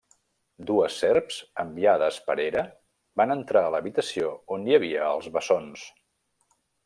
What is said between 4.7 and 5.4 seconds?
hi havia els